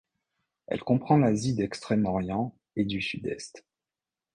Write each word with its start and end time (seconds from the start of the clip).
Elle 0.65 0.79
comprend 0.81 1.15
l'Asie 1.17 1.53
d'Extrême-Orient 1.53 2.57
et 2.75 2.85
du 2.85 3.03
Sud-Est. 3.03 3.63